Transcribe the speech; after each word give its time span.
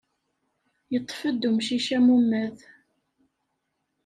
Yeṭṭef-d 0.91 1.43
umcic 1.49 1.87
amumad. 1.97 2.57